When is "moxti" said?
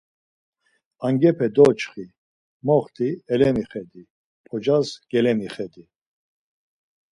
2.65-3.07